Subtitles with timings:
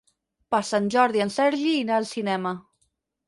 [0.55, 2.55] Per Sant Jordi en Sergi irà al cinema.